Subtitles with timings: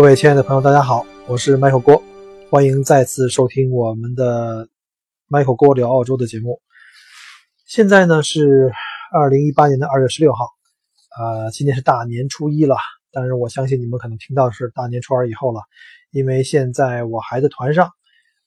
[0.00, 2.02] 各位亲爱的朋友，大家好，我是 Michael 郭，
[2.50, 4.66] 欢迎再次收听我们的
[5.28, 6.58] Michael 郭聊澳洲的节目。
[7.66, 8.72] 现在呢是
[9.12, 10.46] 二零一八年的二月十六号，
[11.18, 12.76] 呃，今天是大年初一了，
[13.12, 15.60] 但是我相信你们可能听到是大年初二以后了，
[16.12, 17.90] 因为现在我还在团上，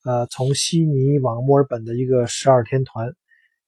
[0.05, 3.13] 呃，从悉尼往墨尔本的一个十二天团，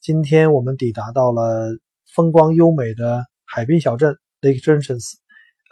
[0.02, 1.70] 今天我们抵达到了
[2.16, 5.24] 风光优美的海滨小镇 Lake Junctions。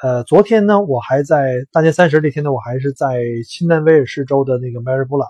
[0.04, 5.30] 呃，昨天呢，我还在大年三十那天呢，我还是在新南威尔士州的那个 Maryborough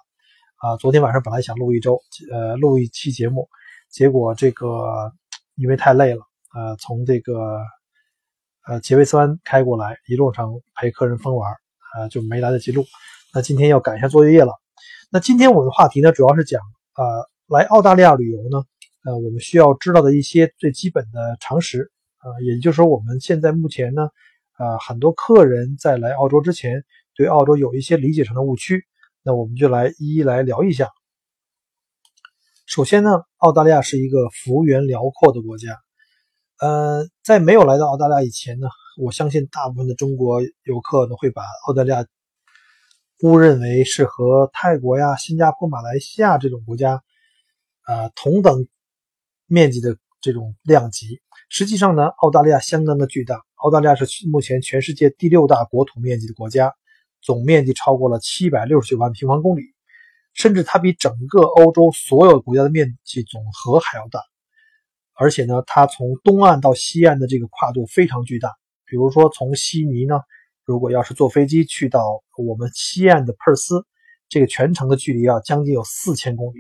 [0.56, 0.78] 啊。
[0.78, 3.48] 昨天晚上本来想录一周，呃，录一期节目，
[3.92, 5.12] 结果这个
[5.58, 6.24] 因为太累了，
[6.56, 7.60] 呃，从这个
[8.66, 11.54] 呃杰维斯湾开过来，一路上陪客人疯玩，
[11.96, 12.84] 呃，就没来得及录。
[13.32, 14.54] 那今天要赶一下作业了。
[15.12, 16.60] 那今天我的话题呢，主要是讲
[16.96, 18.64] 呃，来澳大利亚旅游呢，
[19.06, 21.92] 呃，我们需要知道的一些最基本的常识，
[22.24, 24.10] 呃，也就是说我们现在目前呢。
[24.54, 26.84] 啊，很多客人在来澳洲之前，
[27.16, 28.86] 对澳洲有一些理解上的误区，
[29.24, 30.90] 那我们就来一一来聊一下。
[32.66, 35.80] 首先呢，澳大利亚是一个幅员辽阔的国家。
[36.60, 38.68] 呃，在没有来到澳大利亚以前呢，
[39.02, 42.06] 我相信大部分的中国游客呢会把澳大利亚
[43.22, 47.02] 误认为是和泰国呀、新加坡、马来西亚这种国家，
[47.82, 48.68] 啊，同等
[49.48, 51.22] 面积的这种量级。
[51.50, 53.42] 实际上呢，澳大利亚相当的巨大。
[53.64, 56.74] 澳大利亚是目前全世界第六大国土面积的国家，
[57.22, 59.62] 总面积超过了七百六十九万平方公里，
[60.34, 64.20] 甚至它比整个欧洲所有国家的面积总和还要大。
[65.14, 68.50] 而且呢，它从东岸到西岸的这个跨度非常巨大。
[68.86, 70.20] 比如说，从悉尼呢，
[70.66, 73.86] 如果要是坐飞机去到我们西岸的珀斯，
[74.28, 76.60] 这个全程的距离啊，将近有四千公里，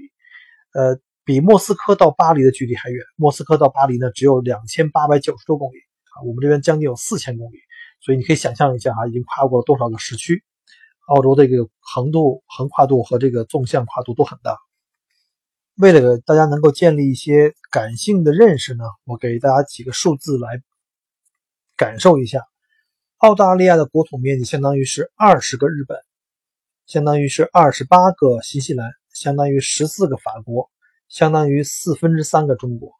[0.73, 3.03] 呃，比莫斯科到巴黎的距离还远。
[3.17, 5.75] 莫斯科到巴黎呢，只有两千八百九十多公里。
[6.15, 7.57] 啊，我们这边将近有四千公里，
[8.01, 10.43] 所以你可以想象一下哈，已经跨过了多少个时区。
[11.07, 14.57] 澳洲这个横度、横跨度和这个纵向跨度都很大。
[15.75, 20.61] 为了大家能够建立一些感性的认识呢，我给大家几个数字来
[21.75, 22.41] 感受一下。
[23.17, 25.97] 澳大利亚的国土面积相当于是二十个日本，
[26.85, 30.69] 相当于是二十八个新西兰，相当于十四个法国，
[31.09, 32.93] 相当于四分之三个中国。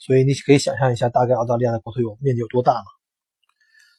[0.00, 2.86] 所以你可以想象一下，大概澳大利亚的国土有面积有多大吗。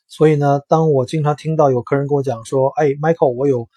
[0.07, 3.69] 所以呢，当我经常听到有客人跟我讲说：“哎，Michael，我有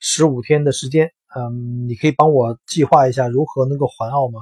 [0.00, 4.40] 十五天的时间，嗯，你可以帮我计划一下如何能够环澳吗？”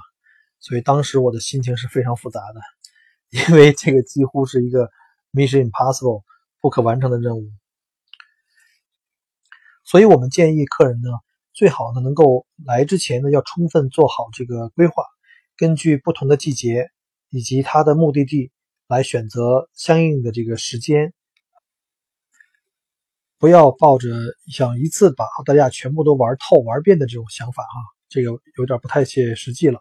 [0.60, 2.60] 所以当时我的心情是非常复杂的，
[3.50, 4.88] 因为这个几乎是一个
[5.32, 6.22] mission impossible
[6.60, 7.50] 不可完成的任务。
[9.84, 11.10] 所以我们建议客人呢，
[11.52, 15.04] 最好呢能够来之前呢要充分做好这个规划，
[15.58, 16.94] 根据不同的季节。
[17.34, 18.52] 以及它的目的地
[18.86, 21.12] 来选择相应的这个时间，
[23.40, 24.08] 不要抱着
[24.52, 27.76] 想一次把澳大利亚全部都玩透玩遍的这种想法哈，
[28.08, 29.80] 这个有点不太切实际了。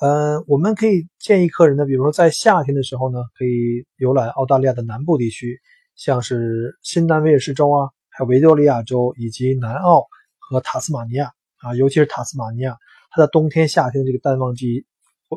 [0.00, 5.60] 呃，我们可以建议客人呢，比如说在夏天的时候呢，可以游览澳大利亚的南部地区，
[5.94, 10.04] 像是新南威尔士州啊，还有维多利亚州以及南澳
[10.40, 12.76] 和塔斯马尼亚啊，尤其是塔斯马尼亚，
[13.12, 14.84] 它的冬天、夏天这个淡旺季。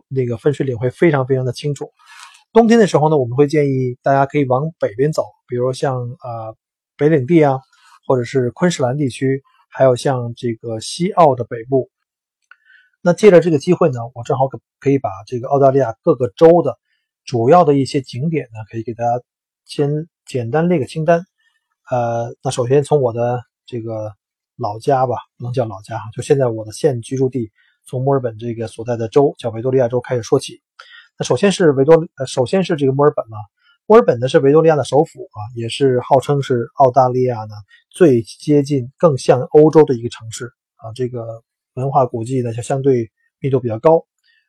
[0.08, 1.92] 那个分水岭会非常非常的清楚。
[2.54, 6.56] 冬天的时候呢，我们会建议大家可以往北边走，比如像呃
[6.96, 7.60] 北领地啊，
[8.08, 11.90] 或者是昆士兰地区，还有像这个西澳的北部。
[13.02, 16.78] 那借着这个机会呢，我正好可可以把这个澳大利亚各个州的
[17.26, 19.22] 主要的一些景点呢，可以给大家
[19.66, 21.24] 先简单列个清单。
[21.92, 24.14] 呃，那首先从我的这个
[24.56, 27.52] 老家吧，不能叫老家，就现在我的现居住地。
[27.86, 30.62] 从墨尔本这个所在的州叫维多利亚州开始说起。
[31.18, 33.38] 那首先是维多，呃，首先是这个墨尔本了。
[33.86, 37.54] 墨尔本呢是维多利亚的首府啊，也是号称是澳大利亚呢
[37.92, 40.92] 最接近、更像欧洲的一个城市啊。
[40.96, 41.44] 这个
[41.76, 44.06] 文化古迹呢就相对密度比较高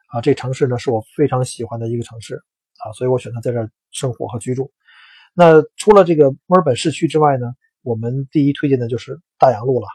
[0.08, 0.20] 啊。
[0.20, 2.36] 这城市呢是我非常喜欢的一个城市
[2.78, 4.72] 啊，所以我选择在这儿生活和居住。
[5.34, 7.52] 那除了这个墨尔本市区之外呢，
[7.82, 9.86] 我们第一推荐的就是大洋路了。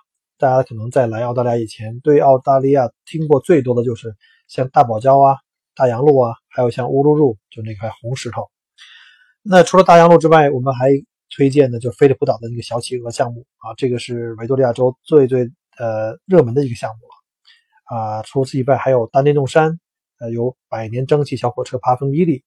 [0.41, 4.15] 大家可能在来澳大利亚以前，对澳大利亚听过最多的就是
[4.47, 5.37] 像大堡礁啊、
[5.75, 8.49] 大洋路啊，还有像乌鲁鲁就那块红石头。
[9.43, 10.89] 那除了大洋路之外，我们还
[11.29, 15.47] 推荐的就菲利普岛的那个小企鹅项目啊，这个是维多利亚州最最
[15.77, 18.23] 呃热门的一个项目了啊。
[18.23, 19.79] 除此以外，还有大电动山，
[20.19, 22.43] 呃，有百年蒸汽小火车爬峰伊利，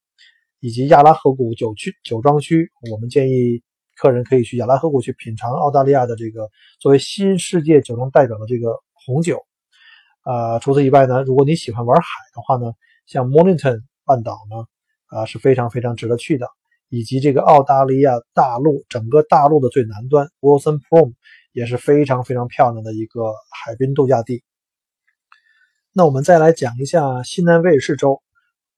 [0.59, 2.69] 以及亚拉河谷酒区酒庄区。
[2.91, 3.63] 我们建议
[3.95, 6.49] 客人可以去雅拉河谷去品尝澳大利亚的这个
[6.79, 9.45] 作为新世界酒庄代表的这个红酒。
[10.21, 12.73] 啊，除此以外呢，如果你喜欢玩海的话呢，
[13.05, 14.65] 像 Mornington 半岛呢，
[15.07, 16.47] 啊是非常非常值得去的。
[16.89, 21.15] 以及这个澳大利亚大陆整个大陆的最南端，Wilson Point
[21.51, 24.43] 也是非常非常漂亮的一个海滨度假地。
[25.91, 28.21] 那我们再来讲一下西南威尔士州。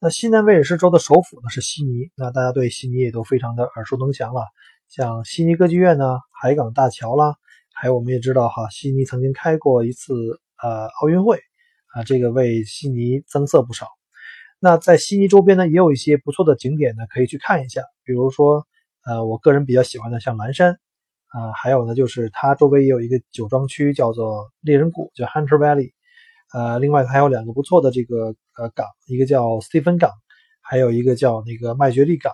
[0.00, 4.42] 那西南威尔士州的首府呢是悉尼，那大家对悉尼也都非常的耳熟能详了，
[4.88, 7.34] 像悉尼歌剧院呢、海港大桥啦，
[7.74, 10.14] 还有我们也知道哈，悉尼曾经开过一次
[10.62, 11.38] 呃奥运会
[11.94, 13.86] 啊，这个为悉尼增色不少。
[14.58, 17.82] 那在悉尼周边呢，也有一些不错的景点呢，可以去看一下。
[18.02, 18.66] 比如说，
[19.04, 20.72] 呃，我个人比较喜欢的像蓝山，
[21.26, 25.92] 啊，还有呢，就是它周围也有一个酒庄区，叫做猎人谷，叫 Hunter Valley。
[26.54, 30.10] 呃，另外还有两个不错的这个呃港，一个叫斯蒂芬港，
[30.62, 32.32] 还有一个叫那个麦爵利港。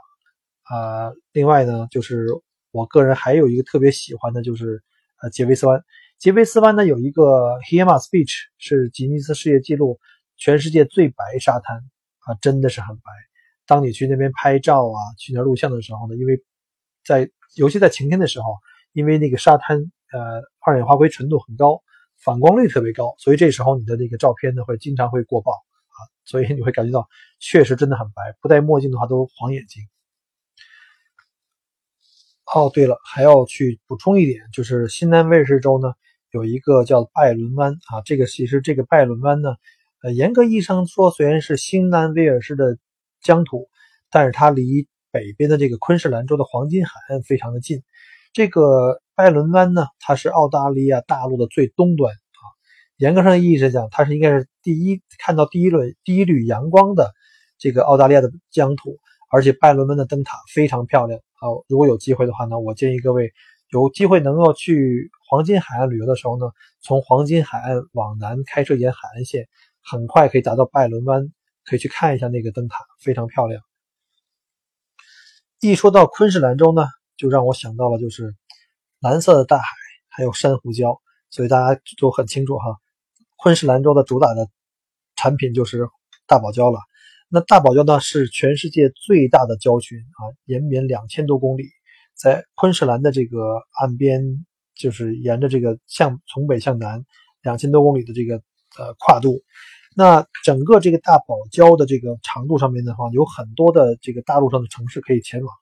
[0.64, 2.26] 啊，另外呢，就是
[2.70, 4.82] 我个人还有一个特别喜欢的，就是
[5.22, 5.82] 呃杰维斯湾。
[6.18, 9.98] 杰维斯湾呢有一个 h i m a s Beach，是吉尼斯世界纪录
[10.36, 11.78] 全世界最白沙滩。
[12.26, 13.12] 啊，真的是很白。
[13.66, 16.42] 当你去那边拍照啊，去那录像的时候呢，因为
[17.04, 18.56] 在尤其在晴天的时候，
[18.94, 19.76] 因为那个沙滩
[20.10, 21.82] 呃二氧化硅纯度很高，
[22.24, 27.06] 反光率特别高，所以这时候你的那个照片呢会经常会过曝啊，所以你会感觉到
[27.40, 29.82] 确实真的很白，不戴墨镜的话都晃眼睛。
[32.52, 35.94] 哦，对了，还要去补充一点，就是新南威尔士州呢
[36.30, 39.54] 有一个叫拜伦湾啊，这个其实这个拜伦湾呢。
[40.02, 42.76] 呃，严格意义上说，虽然是新南威尔士的
[43.22, 43.68] 疆土，
[44.10, 47.82] 但是它离北边的这个昆士兰州的黄金海岸非常的近。
[48.34, 52.44] 这个拜伦湾呢，它是澳大利亚大陆的最东端啊。
[52.98, 57.10] 严格上意义上讲，它是应该是第一看到第一轮第一缕阳光的
[57.58, 58.98] 这个澳大利亚的疆土。
[59.30, 61.64] 而且拜伦湾的灯塔非常漂亮好。
[61.68, 63.32] 如果有机会的话呢，我建议各位
[63.70, 66.46] 有机会能够去黄金海岸旅游的时候呢，
[66.80, 69.48] 从黄金海岸往南开车沿海岸线。
[69.86, 71.30] 很快可以达到拜伦湾，
[71.62, 73.62] 可以去看一下那个灯塔，非常漂亮。
[75.60, 76.86] 一说到昆士兰州呢，
[77.18, 78.34] 就让我想到了就是
[78.98, 79.66] 蓝色的大海，
[80.08, 82.78] 还有珊瑚礁，所以大家都很清楚哈。
[83.36, 84.48] 昆士兰州的主打的
[85.16, 85.86] 产品就是
[86.26, 86.78] 大堡礁了。
[87.34, 91.64] 那大堡礁呢是全世界最大的礁群啊，延绵两千多公里，
[92.14, 94.22] 在昆士兰的这个岸边，
[94.76, 97.04] 就是沿着这个向从北向南
[97.42, 98.36] 两千多公里的这个
[98.78, 99.42] 呃跨度。
[99.96, 105.52] 那整个这个大堡礁的这个长度上面的话，有很多的这个大陆上的城市可以前往，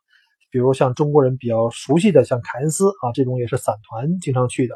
[0.50, 4.74] 比如像中国人比较熟悉的像凯恩斯啊，这种也是散团经常去的。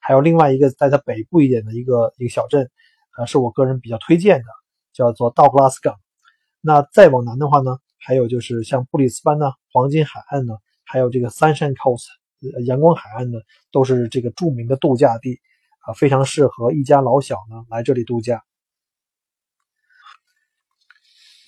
[0.00, 2.70] 还有另外一个在它北部一点的一个一个小镇，
[3.18, 4.46] 呃，是我个人比较推荐的，
[4.92, 5.96] 叫做道格拉斯港。
[6.60, 10.54] 那再往南的话呢，还有就是像布里斯班呢、黄金海岸呢，
[10.84, 12.06] 还有这个 Sunshine Coast
[12.64, 13.38] 阳光海岸呢，
[13.72, 15.40] 都是这个著名的度假地
[15.80, 18.42] 啊，非常适合一家老小呢来这里度假。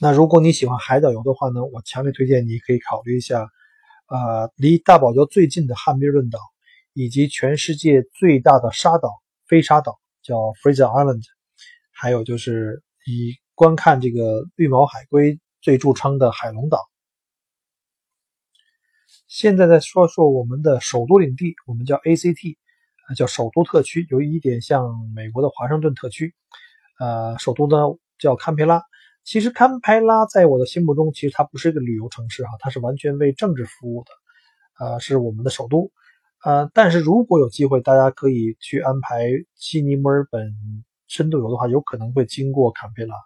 [0.01, 3.49] 那如果你喜欢海岛游的话呢，我强烈推荐你可以考虑一下，
[4.07, 6.39] 呃，离大堡礁最近的汉密尔顿岛，
[6.93, 9.11] 以及全世界最大的沙岛——
[9.49, 11.25] 飞沙岛，叫 Fraser Island，
[11.91, 16.79] 还有就是以观看这个绿毛海龟最著称的海龙岛。
[19.27, 22.57] 现在再说说我们的首都领地，我们叫 ACT，
[23.09, 26.37] 啊，叫首都特区，有一点像美国的华盛顿特区，
[27.01, 27.79] 呃，首都呢
[28.21, 28.81] 叫堪培拉。
[29.25, 35.91] 其实堪培拉在我的心目中，其实它不是一个旅游城市哈，它是完全为政治服务的，呃，是我们的首都，
[36.45, 40.55] 呃，但是如果有机会，大家可以去安排悉尼、墨尔本
[41.09, 43.17] 深度游的话，有可能会经过堪培拉。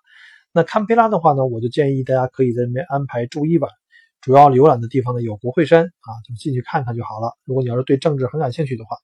[0.52, 3.70] 那堪培拉的话呢，我就建议大家可以在那边安排住一晚，
[4.20, 7.32] 主要游览的地方呢有国会山啊，就进去看看就好了。
[7.44, 8.96] 如果你要是对政治很感兴趣的话，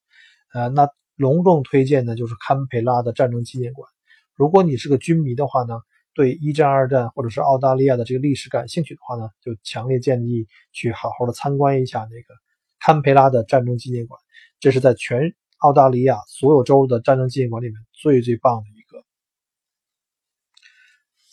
[0.53, 3.91] 呃，那隆重推荐的就是堪培拉的战争纪念馆。
[4.35, 5.81] 如果你是个军迷的话呢？
[6.15, 12.35] 对一战、二战或者是澳大利亚的这个历史感兴趣的话呢，就强烈建议去好好的参观一下那个
[12.81, 14.21] 堪培拉的战争纪念馆。
[14.59, 18.78] 这是在全澳大利亚所有州的战争纪念馆里面最最棒的。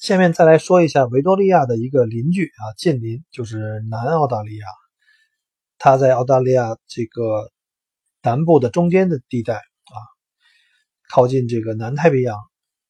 [0.05, 4.67] 下面再来说一下维多利亚的一个邻居啊，近邻就是南澳大利亚，
[5.79, 7.51] 它在澳大利亚这个
[8.21, 9.97] 南部的中间的地带啊，
[11.09, 12.38] 靠近这个南太平洋。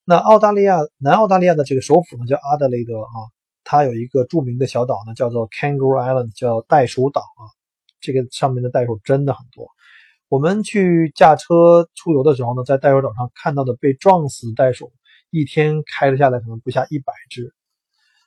[0.03, 3.17] 那澳大利亚南澳大利亚的这个首府呢叫阿德雷德啊，
[3.63, 7.48] 它有一个著名的小岛呢，叫做 Kangaroo Island，叫袋鼠岛啊。
[8.01, 9.69] 这个上面的袋鼠真的很多。
[10.27, 14.91] 我们去驾车出游的时候呢，在袋鼠岛上看到的被撞死袋鼠，
[15.36, 17.54] 一天开了下来可能不下一百只。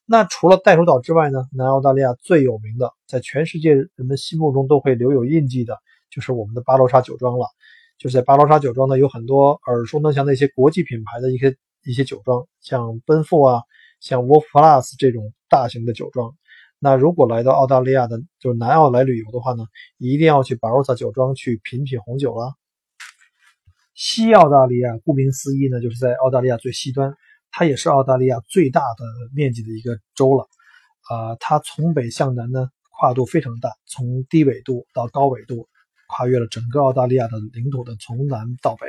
[0.05, 5.79] 那除了袋鼠岛之外呢，南澳大利亚最有名的，在全世界人们心目中都会留有印记的，
[6.11, 7.47] 就是我们的巴罗沙酒庄了。
[7.97, 13.63] 就是在巴罗沙酒庄呢，有很多耳熟能详的一些国际品牌的一些一些酒庄，像奔富啊，
[14.01, 16.35] 像 Wolf Plus 这种大型的酒庄。
[16.79, 19.65] 那如果来到澳大利亚的，就是南澳来旅游的话呢，
[19.97, 22.55] 一定要去巴罗萨酒庄去品品红酒了。
[23.99, 27.13] 西澳大利亚顾名思义呢，就是在澳大利亚最西端，
[27.51, 30.47] 它也是澳大利亚最大的面积的一个州了。
[31.11, 35.69] 啊，它从北向南呢，跨度非常大，从低纬度到高纬度，
[36.07, 38.87] 跨越了整个澳大利亚的领土的从南到北。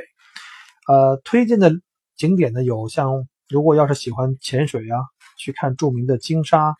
[0.86, 1.72] 呃，推荐的
[2.16, 5.02] 景点呢，有像如果要是喜欢潜水啊，
[5.36, 6.76] 去看著名的鲸鲨。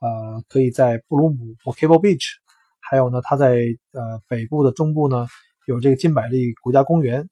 [0.00, 2.26] 呃，可以在布鲁姆或 Cable Beach，
[2.78, 5.26] 还有呢，它在呃北部的中部呢
[5.66, 7.26] 有这个金百利国家公园，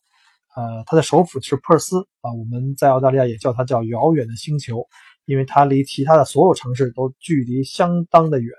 [0.58, 4.84] 呃，它的首府是珀斯啊，我们在澳大利亚也叫它叫遥远的星球，
[5.24, 8.52] 因为它离其他的所有城市都距离相当的远。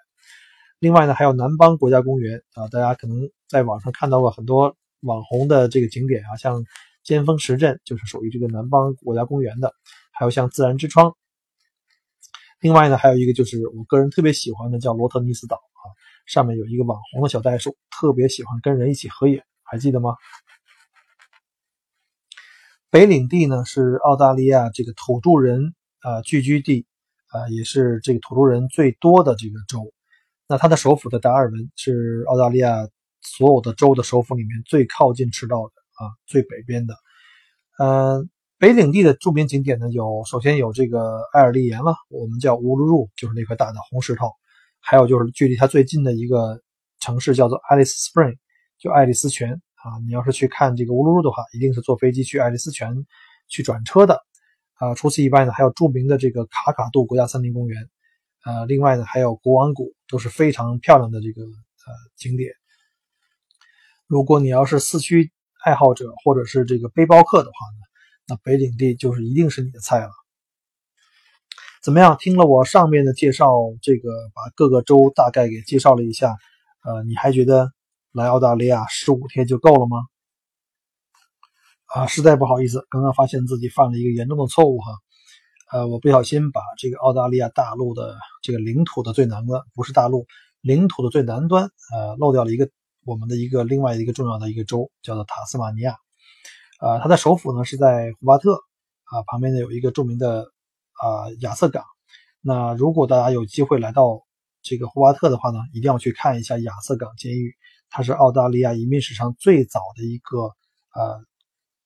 [0.79, 6.63] 另外呢，还有南邦国家公园啊，大家可能在网上看到过很多网红的这个景点啊，像
[7.03, 9.73] 尖峰石镇就是属于这个南邦国家公园的，
[10.13, 11.13] 还有像自然之窗。
[12.61, 15.83] 另外呢，还有一个就是我个人特别喜欢的，叫罗特尼斯岛啊，
[16.25, 20.15] 上面有一个网红的小袋鼠，特别喜欢跟人一起合影，还记得吗？
[22.91, 26.85] 北领地呢是澳大利亚这个土著人啊聚居地
[27.27, 29.93] 啊，也是这个土著人最多的这个州。
[30.47, 32.87] 那它的首府的达尔文是澳大利亚
[33.21, 36.95] 所有的州的首府里面最靠近赤道的啊，最北边的，
[37.77, 38.29] 嗯。
[38.61, 44.33] 北领地的著名景点呢，有首先有这个艾尔利岩了，我们叫乌鲁鲁，就是那块大的红石头，
[44.81, 46.61] 还有就是距离它最近的一个
[46.99, 48.35] 城市叫做爱丽丝 Spring，
[48.77, 49.97] 就爱丽丝泉啊。
[50.05, 53.05] 你要是去看这个乌鲁鲁的话，一定是坐飞机去爱丽丝泉
[53.47, 54.21] 去转车的
[54.75, 54.93] 啊。
[54.95, 57.89] 除此以外呢，还有著名的这个卡卡杜国家森林公园，
[58.45, 62.51] 呃，另外呢还有国王谷，都是非常漂亮的这个呃景点。
[64.07, 65.31] 如果你要是四驱
[65.63, 67.85] 爱好者或者是这个背包客的话呢？
[68.31, 70.11] 那北领地就是一定是你的菜了。
[71.81, 72.15] 怎么样？
[72.19, 76.35] 听了我上面的介绍，这个把各个州大概给介绍了一下，
[76.85, 77.71] 呃，你还觉得
[78.11, 79.97] 来澳大利亚十五天就够了吗？
[81.85, 84.91] 啊，实在不好意思，刚刚发现自己犯了一个严重的错误哈，
[85.71, 90.27] 呃，我不小心把这个澳大利亚大陆的这个领土的最南端，不是大陆
[90.61, 92.69] 领土的最南端，呃，漏掉了一个
[93.05, 95.95] 我们的一个另外一个重要的一个州，叫做塔斯马尼亚。
[96.79, 98.53] 呃，它的首府呢是在胡巴特，
[99.05, 100.43] 啊，旁边呢有一个著名的
[101.01, 101.83] 啊亚瑟港。
[102.41, 104.23] 那如果大家有机会来到
[104.61, 107.55] 这个胡巴特的话呢，一定要去看一下亚瑟港监狱，
[107.89, 110.37] 它是澳大利亚移民史上最早的一个
[110.93, 111.23] 呃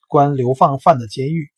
[0.07, 1.49] 关流放犯的监狱。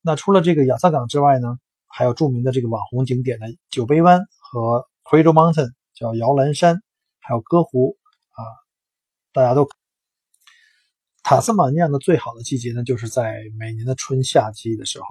[0.00, 6.82] 那除了这个亚萨港之外呢，还有著名的这个网红景点的酒杯湾和 Cradle Mountain，叫摇篮山，
[7.20, 7.96] 还有歌湖
[8.30, 8.40] 啊，
[9.32, 9.68] 大家都。
[11.22, 15.06] 塔斯马尼亚的最好的季节呢，就是在每年的春夏季的时候。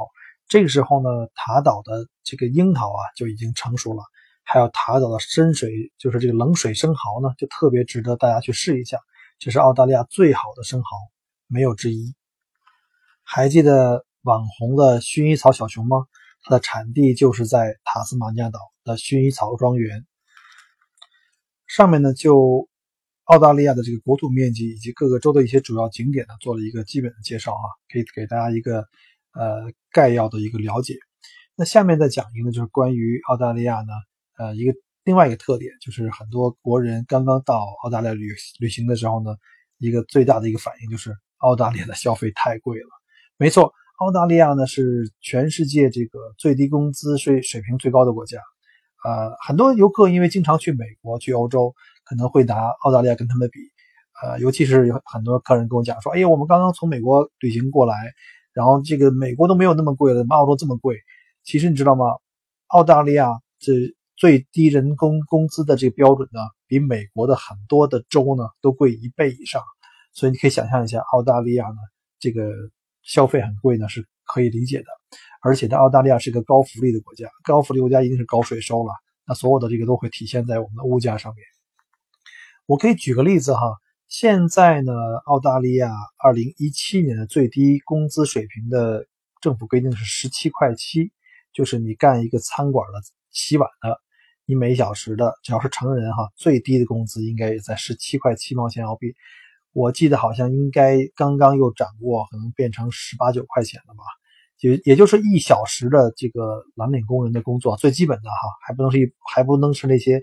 [0.49, 4.03] 这个时候呢，塔岛的这个樱桃啊就已经成熟了，
[4.43, 9.00] 还有塔岛的深水，就是这个冷水生蚝呢，就特别值得大家去试一下。
[9.39, 10.88] 这是澳大利亚最好的生蚝，
[11.48, 12.15] 没有之一。
[13.24, 16.05] 还记得网红的薰衣草小熊吗？
[16.43, 20.05] 它的产地就是在塔斯马尼亚岛的薰衣草庄园。
[21.67, 22.67] 上面呢就。
[23.25, 28.79] 澳大利亚的这个国土面积以及各个州的一些主要景点呢，做了一个基本的介绍啊，可以给大家一个
[29.31, 30.95] 呃概要的一个了解。
[31.55, 33.93] 那下面再讲一个，就是关于澳大利亚呢，
[34.41, 38.29] 呃，一个另外一个特点，就是很多国人刚刚到澳大利亚旅
[38.60, 39.36] 旅行的时候呢，
[39.77, 42.89] 一个最大的一个反应就是澳大利亚的消费太贵了。
[43.38, 48.39] 没错，澳大利亚呢是全世界这个最低工资税水平最高的国家。
[49.03, 51.74] 呃，很多游客因为经常去美国、去欧洲。
[52.03, 53.60] 可能会拿澳大利亚跟他们比，
[54.21, 57.95] 呃，尤其是有很多客人跟我讲说，哎呀，我们刚刚从美国旅行过来，
[58.51, 60.98] 然后这个美国都没有那么贵了，怎么澳洲这么贵？
[61.43, 62.05] 其实你知道吗？
[62.67, 63.71] 澳大利亚这
[64.21, 69.63] 最低人工工资的这个标准呢，比美国的很多的州呢都贵一倍以上，
[70.13, 71.77] 所以你可以想象一下，澳大利亚呢
[72.19, 72.51] 这个
[73.01, 74.85] 消费很贵呢是可以理解的，
[75.41, 78.93] 而且呢澳大利亚是一个高福利的国家，高福利国家一定是高税收了，
[79.25, 81.43] 那所有的这个都会体现在我们的物价上面。
[82.67, 83.75] 我可以举个例子哈，
[84.07, 84.93] 现在呢，
[85.25, 89.07] 澳大利亚二零一七年的最低工资水平的
[89.41, 91.11] 政府规定是十七块七，
[91.53, 93.01] 就是你干一个餐馆的
[93.31, 93.99] 洗碗的，
[94.51, 99.15] 你每小时的只要是成人哈，最低的工资应该也在十七块七毛钱澳币。
[99.72, 104.03] 我记得好像应该刚刚又涨过，可能变成十八九块钱了吧。
[104.58, 108.36] 就也就是一小时的这个蓝领工人的工作，最基本的哈，
[108.67, 110.22] 还不能是一还不能是那些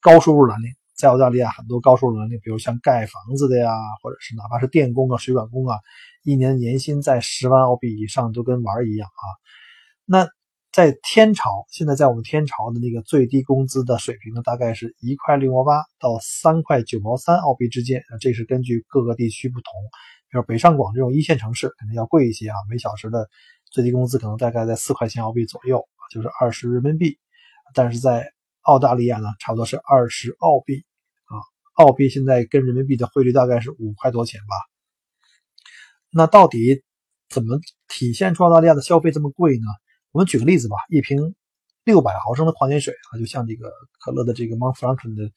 [0.00, 0.70] 高收入蓝领。
[0.96, 3.70] 在澳大利亚，很多高收入蓝领，比如像盖房子的呀，
[4.02, 5.76] 或者是哪怕是电工啊、水管工啊，
[6.24, 9.24] 一年年薪在十万澳币以上，都跟玩一样啊。
[10.06, 10.26] 那
[10.78, 18.14] 在天朝，现在在我们天朝的那个最低工资的水平呢，大概是一块六毛八到三块九毛三澳币之间啊。
[18.20, 19.72] 这是根据各个地区不同，
[20.30, 23.28] 比如北上广这种一线城市肯定要贵一些啊，每小时的。
[23.72, 27.18] 最低工资可能大概在四块钱澳币左右，就是二十人民币。
[27.74, 28.30] 但是在
[28.60, 30.84] 澳大利亚呢，差不多是二十澳币
[31.24, 31.34] 啊。
[31.84, 34.54] 澳币现在跟人民币的汇率大概是五块多钱吧。
[36.12, 36.84] 那到底
[37.28, 37.58] 怎么
[37.88, 39.66] 体现出澳大利亚的消费这么贵呢？
[40.12, 41.34] 我们举个例子吧，一瓶
[41.84, 45.30] 六百毫升的矿泉水啊，就像这个可乐的这个 Mount Franklin 的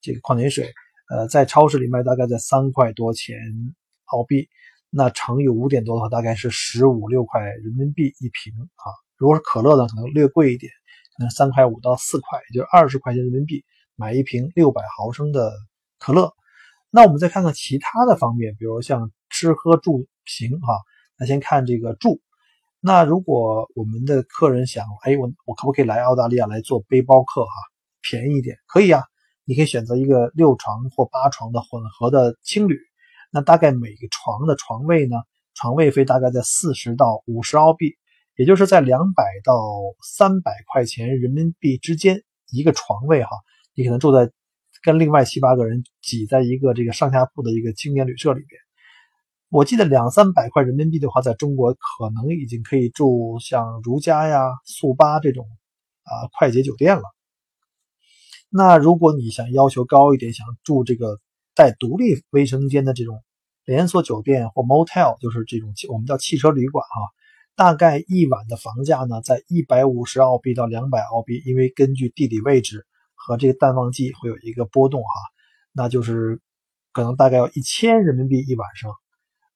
[0.00, 0.72] 这个矿泉水，
[1.08, 3.36] 呃，在超市里卖大概在三块多钱
[4.06, 4.48] 澳币。
[4.90, 8.86] 那乘以五点多的话，大概是十五六块人民币一瓶啊。
[9.16, 10.72] 如果是可乐呢，可能略贵一点，
[11.16, 13.64] 可能三块五到四块，也就是二十块钱人民币
[13.96, 15.52] 买一瓶六百毫升的
[15.98, 16.32] 可乐。
[16.90, 20.72] 那我们再看看其他的方面，比如像吃喝住行啊。
[21.18, 22.20] 那先看这个住。
[22.80, 27.50] 那如果我们的客人想，哎，我我可不可以来澳大利亚来做背包客哈？
[28.00, 29.02] 便宜一点，可以啊。
[29.44, 32.78] 你可以选择一个六床或八床的混合的青旅。
[33.32, 35.16] 那大概每个床的床位呢，
[35.54, 37.96] 床位费大概在四十到五十澳币，
[38.36, 39.54] 也就是在两百到
[40.02, 43.30] 三百块钱人民币之间一个床位哈。
[43.74, 44.30] 你可能住在
[44.82, 48.60] 跟另外七八个人挤在一个这个上下铺的一个青年旅社里边。
[49.50, 55.46] 我记得两三百块人民币的话，在中国可能已经可以住像如家呀、速八这种
[56.04, 57.02] 啊快捷酒店了。
[58.50, 61.20] 那如果你想要求高一点，想住这个。
[61.54, 63.24] 带独立卫生间的这种
[63.64, 67.00] 连锁酒店或 motel，就是这种我们叫汽车旅馆哈，
[67.56, 75.08] 大概一晚的房价呢在一百五十澳币到两百澳币，因为根据地理位置和这个淡旺季会有一个波动哈，
[75.72, 76.40] 那就是
[76.92, 78.92] 可能大概要一千人民币一晚上，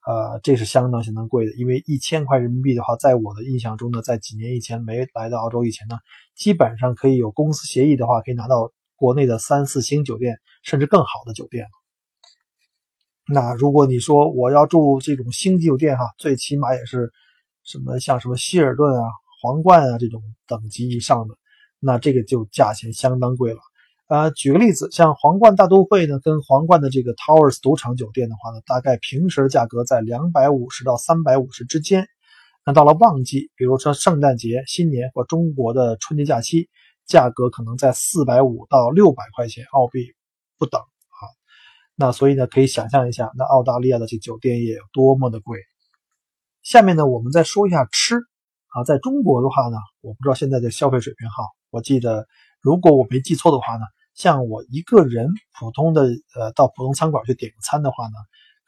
[0.05, 5.97] 呃，这是相当相当贵的，因为一千块人民币的话，在我的印象中呢，在几年以前没来到澳洲以前呢，
[6.35, 11.67] 基本上可以有公司协议的话，可以拿到国内的三四星酒店甚至更好的酒店。
[13.29, 17.13] 那如果你说我要住这种星级酒店哈，最起码也是
[17.63, 19.09] 什么像什么希尔顿啊、
[19.41, 21.37] 皇冠啊这种等级以上的，
[21.79, 23.61] 那这个就价钱相当贵了。
[24.13, 32.07] 呃，举个例子，像皇冠大都会呢，跟皇冠的这个 Towers 赌场酒店的话呢，大概平时的价格在两百五十到三百五十之间。
[32.67, 36.69] 那到了旺季，比如说圣诞节、新年或中国的春节假期，
[37.07, 40.13] 价格可能在四百五到六百块钱澳币
[40.59, 41.25] 不等啊。
[41.97, 45.59] 那所以呢，可以想象一下，那澳大利亚的这酒店业有多么的贵。
[46.63, 52.27] 下面呢，我们再说一下吃啊，在中国的话呢，我不知道现在的消费水平哈，我记得
[52.61, 53.87] 如果我没记错的话呢，
[54.23, 55.27] 像我一个人
[55.59, 56.03] 普通的
[56.37, 58.15] 呃到普通餐馆去点个餐的话呢，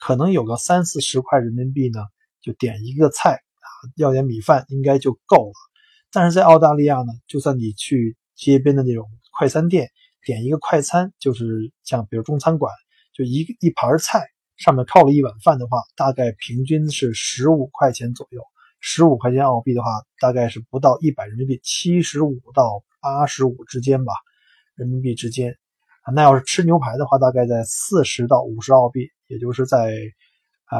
[0.00, 2.00] 可能有个三四十块人民币呢，
[2.42, 5.52] 就点一个菜啊，要点米饭应该就够了。
[6.10, 9.90] 但是在澳大利亚呢，就算你去街边的那种快餐店
[10.24, 12.72] 点一个快餐，就是像比如中餐馆。
[13.12, 14.24] 就一一盘菜
[14.56, 18.42] 上面靠了一碗饭的话，大概平均是十五块钱左右。
[18.80, 19.88] 十五块钱澳币的话，
[20.18, 24.14] 大概是不到一百人民币，七十五到八十五之间吧，
[24.76, 25.56] 人民币之间。
[26.14, 29.94] 那要是吃牛排的话，大概在四十到五十澳币，也就是在
[30.66, 30.78] 啊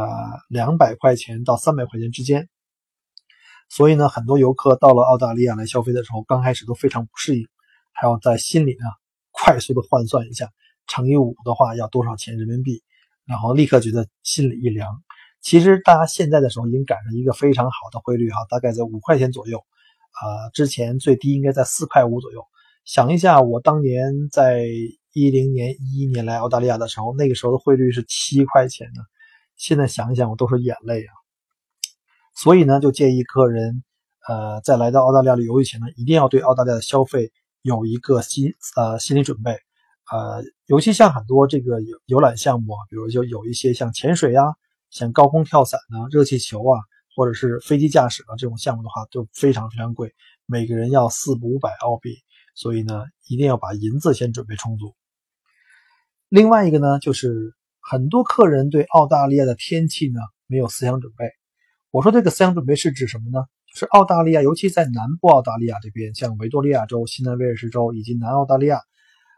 [0.49, 2.49] 两百块钱到三百块钱之间。
[3.71, 7.47] 所以呢，很多游客到了澳大利亚来消费的时候，刚开始都非常不适应，
[7.93, 8.85] 还要在心里呢
[9.33, 10.51] 快速的换算一下。
[10.87, 12.83] 乘以五的话要多少钱人民币？
[13.25, 15.03] 然后立刻觉得心里一凉。
[15.41, 19.59] 其实大家现在的时候已经赶上一个非常好的汇率哈，大概在五块钱左右。
[19.59, 22.45] 啊，之前最低应该在四块五左右。
[22.85, 24.62] 想一下，我当年在
[25.14, 29.03] 一零年、一一年来澳大利亚的时候，那个时候的汇率是七块钱呢。
[29.57, 31.12] 现在想一想，我都是眼泪啊。
[32.37, 33.83] 所以呢，就建议客人，
[34.29, 39.53] 呃，在来到澳大利亚旅游以前呢，一定要对澳大利亚的消费有一个心呃心理准备。
[40.12, 44.44] 呃，尤其像很多这个游游览项目啊，比如就有一些像潜水啊、
[44.90, 46.81] 像高空跳伞啊、热气球啊，
[47.16, 50.12] 或者是飞机驾驶啊这种项目的话，都非常非常贵，
[50.44, 52.18] 每个人要四五百澳币，
[52.55, 54.95] 所以呢，一定要把银子先准备充足。
[56.29, 61.31] 另外一个呢，就是很多客人对澳大利亚的天气呢没有思想准备。
[61.90, 63.45] 我说这个思想准备是指什么呢？
[63.73, 68.81] 就是澳大利亚，尤其在南部澳大利亚这边，像维多利亚州、新南威尔士州以及南澳大利亚，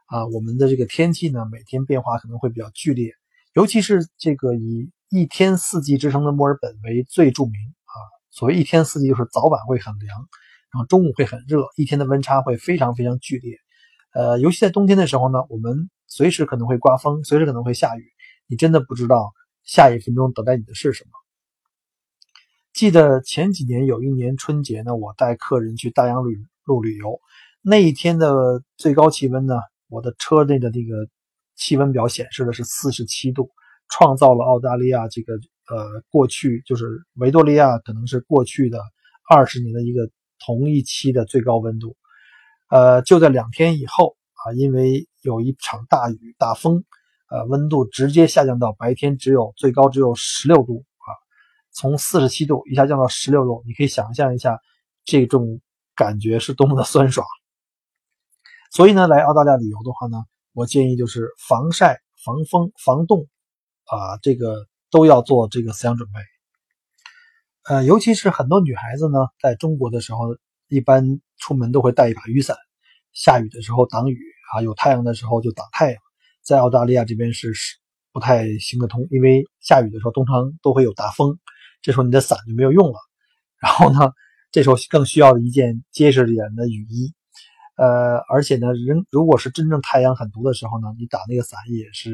[0.07, 3.13] 啊，我们的这个天气呢，每天变化可能会比较剧烈，
[3.55, 7.97] 尤其是这个以一天四季之称的墨尔本为最著名啊。
[8.31, 10.29] 所谓一天四季，就是早晚会很凉，
[10.73, 13.59] 然后中午会很热，一天的温差会非常非常剧烈。
[14.13, 18.05] 呃，尤其在冬天的时候呢，我们随时可能会刮风，随时可能会下雨，
[18.47, 21.11] 你真的不知道下一分钟等待你的是什么。
[22.73, 26.31] 记得前几年有一年春节呢，我带客人去大洋路
[26.65, 27.21] 路旅游，
[27.63, 29.55] 那一天的最高气温呢，
[29.89, 31.09] 我的车内的这个
[31.55, 33.51] 气温表显示的是四十七度，
[33.89, 35.35] 创造了澳大利亚这个
[35.69, 38.79] 呃过去就是维多利亚可能是过去的
[39.29, 41.97] 二十年的一个同一期的最高温度。
[42.69, 46.85] 呃，就在两天以后啊，因为有一场大雨大风，
[47.31, 51.09] 呃，温度直接下降到白天只有最高只有十六度啊。
[51.73, 54.59] 从四十七度一下降到十六度，你可以想象一下
[55.05, 55.61] 这种
[55.95, 57.27] 感觉是多么的酸爽。
[58.73, 63.29] 所以呢，来澳大利亚旅游的话呢，我建议就是防晒、防风、防冻，
[63.85, 66.36] 啊，这个都要做这个思想准备。
[67.69, 70.37] 呃，尤其是很多女孩子呢，在中国的时候，
[70.69, 72.57] 一般出门都会带一把雨伞，
[73.13, 74.17] 下雨的时候挡雨
[74.55, 76.01] 啊，有太阳的时候就挡太阳。
[76.43, 77.77] 在澳大利亚这边是是
[78.13, 81.41] 不太行得通，因为下雨的时候通常都会有大风。
[81.83, 82.99] 这时候你的伞就没有用了，
[83.61, 84.13] 然后呢，
[84.53, 87.13] 这时候更需要一件结实一点的雨衣，
[87.77, 92.13] 呃，而且呢，人如果是真正太阳很毒的时候呢，你打那个伞也是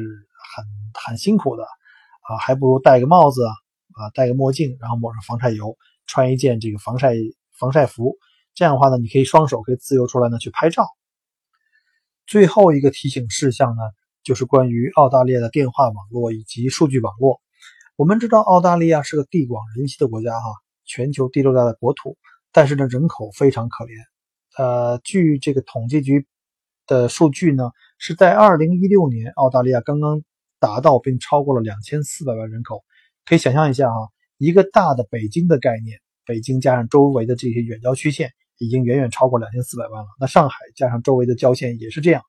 [0.55, 3.53] 很很辛苦的，啊，还不如戴个帽子啊，
[3.95, 7.13] 啊戴个墨镜，然后抹上防晒油，穿一件这个防晒
[7.57, 8.17] 防晒服，
[8.53, 10.85] 这样的话呢，你可以双手可以自由出来呢去拍照。
[12.25, 13.81] 最后一个提醒事项呢，
[14.23, 17.41] 就是关于澳大利亚的电话网络以及数据网络。
[17.95, 20.45] 我们知道澳大利亚是个地广人稀的国家，哈，
[20.85, 22.17] 全球第六大的国土，
[22.51, 23.91] 但是呢，人口非常可怜。
[24.57, 26.25] 呃，据这个统计局
[26.87, 30.23] 的数据呢，是在二零一六年，澳大利亚刚刚
[30.59, 32.83] 达到并超过了两千四百万人口。
[33.25, 33.97] 可以想象一下啊，
[34.37, 40.07] 一个大的北京的概念，北京加上周围的这些远郊区县，已经远远超过两千四百万了。
[40.19, 42.21] 那上海加上周围的郊县也是这样。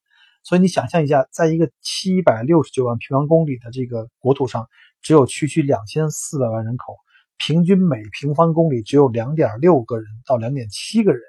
[0.42, 4.68] 所以你想象一下，在一个七百六十九万平方公里的这个国土上，
[5.00, 6.96] 只有区区两千四百万人口，
[7.38, 11.22] 平均每平方公里只有两点六个人到两点七个人，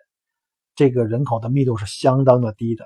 [0.75, 2.85] 这个人口的密度是相当的低的。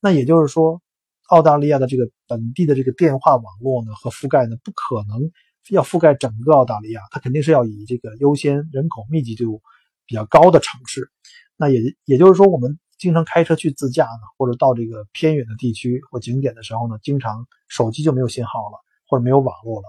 [0.00, 0.80] 那也就是说，
[1.28, 5.30] 澳大利亚的这个本地的这个电话网络呢和覆盖呢，不可能
[5.70, 9.62] 要覆盖整个澳大利亚，它肯定是要以这个优先人口密集度
[10.06, 11.10] 比较高的城市。
[11.56, 12.78] 那也也就是说，我们。
[12.98, 19.88] 经常开车去自驾呢，或者到这个偏远的地区或景点的时候呢，经常手机就没有信号了，或者没有网络了。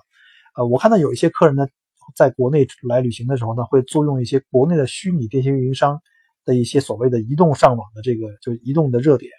[0.57, 1.65] 呃，我看到有一些客人呢，
[2.17, 6.01] 在国内来旅行的时候呢，会租用一些国内的虚拟电信运营商
[6.43, 9.31] 的一些所谓的移动上网的这个就移动的热点。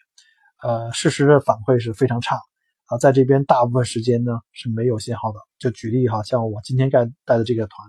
[0.63, 2.41] 呃，事实的反馈是非常差
[2.89, 5.39] 啊，在这边大部分时间呢是没有信号的。
[5.59, 7.89] 就举例哈，像我今天带带的这个团，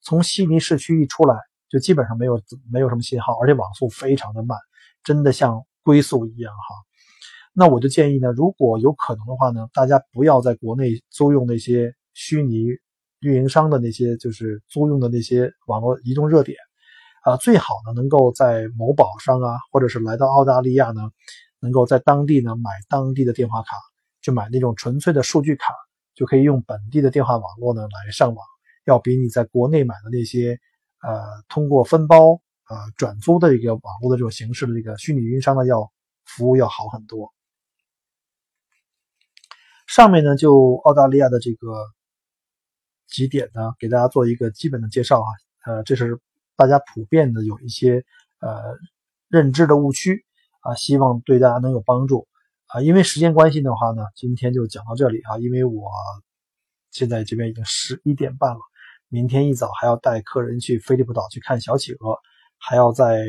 [0.00, 1.36] 从悉尼市区一出来，
[1.68, 2.40] 就基本上没有
[2.72, 4.56] 没有什么信号，而且网速非常的慢。
[5.02, 6.74] 真的像龟速一样哈，
[7.54, 12.66] 那我就建议呢，如果有可能的话呢，大家不要在国内租用那些虚拟
[13.20, 16.58] 运营商的那些，就是租用的那些网络移动热点，
[17.24, 21.00] 啊，最好呢能够在某宝上啊，或者是来到澳大利亚呢，
[21.60, 23.68] 能够在当地呢买当地的电话卡，
[24.20, 25.74] 就买那种纯粹的数据卡，
[26.14, 28.44] 就可以用本地的电话网络呢来上网，
[28.84, 30.58] 要比你在国内买的那些，
[31.02, 32.40] 呃，通过分包。
[32.70, 35.90] 呃，转租的一个网络的这种形式的这个虚拟运营商呢，要
[36.24, 37.34] 服务要好很多。
[39.88, 41.66] 上面呢，就澳大利亚的这个
[43.08, 45.32] 几点呢，给大家做一个基本的介绍哈。
[45.64, 46.20] 呃，这是
[46.54, 48.04] 大家普遍的有一些
[48.38, 48.62] 呃
[49.26, 50.24] 认知的误区
[50.60, 52.28] 啊，希望对大家能有帮助
[52.72, 52.82] 啊。
[52.82, 55.90] 因为时间关系的话呢，今天就讲到这里啊，因为我
[56.90, 58.60] 现在这边已经十一点半了，
[59.08, 62.18] 明天一早还要带客人去菲利普岛去看小企鹅。
[62.62, 63.24] 还要在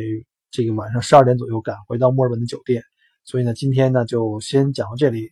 [0.50, 2.84] 这个晚上十二点左右赶回到墨尔本的酒店，
[3.24, 5.32] 所以呢，今天呢就先讲到这里。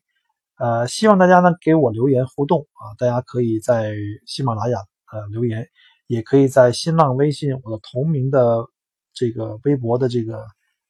[0.57, 3.93] 呃，希望大家呢给我留言互动啊，大家可以在
[4.25, 4.77] 喜马拉雅
[5.11, 5.67] 呃留言，
[6.07, 8.65] 也可以在新浪微信我的同名的
[9.13, 10.45] 这个微博的这个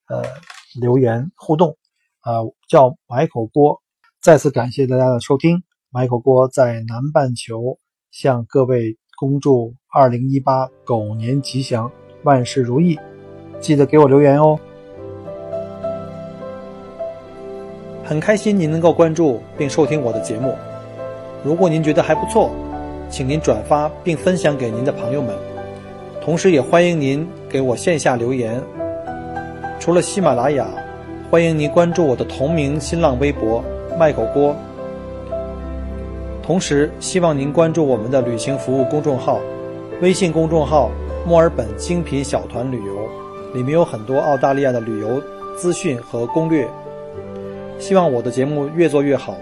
[0.07, 0.23] 呃
[0.79, 1.75] 留言互动。
[2.23, 3.81] 呃，叫买口锅。
[4.21, 7.77] 再次感谢大家的收听，买口锅在南半球
[8.11, 11.91] 向各位恭祝二零一八狗年吉祥。
[12.23, 12.99] 万事如意，
[13.61, 14.59] 记得给我留言哦。
[18.03, 20.53] 很开心您能够关注并收听我的节目。
[21.43, 22.51] 如果您觉得还不错，
[23.09, 25.33] 请您转发并分享给您的朋友们。
[26.21, 28.61] 同时，也欢迎您给我线下留言。
[29.79, 30.67] 除了喜马拉雅，
[31.31, 33.63] 欢迎您关注我的同名新浪微博
[33.99, 34.55] “麦狗锅”。
[36.41, 39.39] 同时，希望您关注我们的旅行服务公众号，
[40.01, 40.89] 微信公众号
[41.27, 43.07] “墨尔本精品小团旅游”，
[43.53, 45.21] 里面有很多澳大利亚的旅游
[45.55, 46.67] 资讯和攻略。
[47.77, 49.37] 希望我的节目越做越好。